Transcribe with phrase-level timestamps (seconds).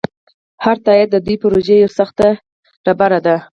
[0.63, 2.27] هر تایید د دې پروژې یوه سخته
[2.85, 3.35] ډبره ده.